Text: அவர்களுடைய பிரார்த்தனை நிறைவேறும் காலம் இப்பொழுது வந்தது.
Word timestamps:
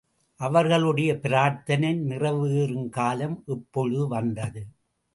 அவர்களுடைய 0.39 1.19
பிரார்த்தனை 1.19 1.91
நிறைவேறும் 2.01 2.89
காலம் 2.89 3.43
இப்பொழுது 3.47 4.07
வந்தது. 4.07 4.63